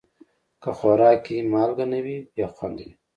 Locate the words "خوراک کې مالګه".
0.77-1.85